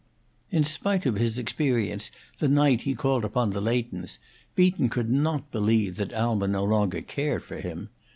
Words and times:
In 0.49 0.63
spite 0.63 1.05
of 1.05 1.13
his 1.13 1.37
experience 1.37 2.09
the 2.39 2.47
night 2.47 2.81
he 2.81 2.95
called 2.95 3.23
upon 3.23 3.51
the 3.51 3.61
Leightons, 3.61 4.17
Beaton 4.55 4.89
could 4.89 5.11
not 5.11 5.51
believe 5.51 5.97
that 5.97 6.11
Alma 6.11 6.47
no 6.47 6.63
longer 6.63 7.01
cared 7.01 7.43
for 7.43 7.57
him. 7.61 7.89